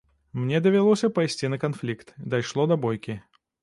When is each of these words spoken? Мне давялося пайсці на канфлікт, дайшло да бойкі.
Мне 0.43 0.61
давялося 0.67 1.09
пайсці 1.19 1.47
на 1.57 1.61
канфлікт, 1.67 2.13
дайшло 2.35 2.67
да 2.75 2.85
бойкі. 2.85 3.23